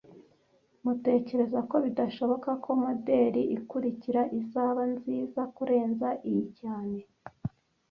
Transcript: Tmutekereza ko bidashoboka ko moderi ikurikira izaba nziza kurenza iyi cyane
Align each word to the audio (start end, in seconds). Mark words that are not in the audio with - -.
Tmutekereza 0.79 1.59
ko 1.69 1.75
bidashoboka 1.85 2.49
ko 2.63 2.69
moderi 2.83 3.41
ikurikira 3.57 4.21
izaba 4.39 4.81
nziza 4.93 5.41
kurenza 5.55 6.07
iyi 6.29 6.45
cyane 6.59 6.99